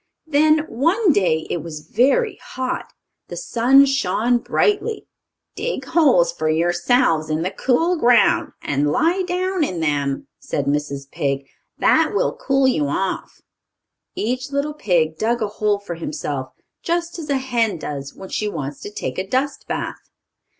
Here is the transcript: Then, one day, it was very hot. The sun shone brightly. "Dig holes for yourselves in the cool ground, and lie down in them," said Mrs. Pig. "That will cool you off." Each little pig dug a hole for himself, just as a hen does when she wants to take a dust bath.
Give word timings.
Then, 0.25 0.65
one 0.67 1.13
day, 1.13 1.45
it 1.51 1.57
was 1.61 1.87
very 1.87 2.39
hot. 2.41 2.91
The 3.27 3.37
sun 3.37 3.85
shone 3.85 4.39
brightly. 4.39 5.05
"Dig 5.55 5.85
holes 5.85 6.31
for 6.33 6.49
yourselves 6.49 7.29
in 7.29 7.43
the 7.43 7.51
cool 7.51 7.97
ground, 7.97 8.53
and 8.63 8.91
lie 8.91 9.21
down 9.21 9.63
in 9.63 9.79
them," 9.79 10.25
said 10.39 10.65
Mrs. 10.65 11.11
Pig. 11.11 11.47
"That 11.77 12.15
will 12.15 12.33
cool 12.35 12.67
you 12.67 12.87
off." 12.87 13.43
Each 14.15 14.49
little 14.49 14.73
pig 14.73 15.19
dug 15.19 15.39
a 15.39 15.47
hole 15.47 15.77
for 15.77 15.93
himself, 15.93 16.49
just 16.81 17.19
as 17.19 17.29
a 17.29 17.37
hen 17.37 17.77
does 17.77 18.15
when 18.15 18.29
she 18.29 18.49
wants 18.49 18.81
to 18.81 18.89
take 18.91 19.19
a 19.19 19.27
dust 19.29 19.67
bath. 19.67 20.09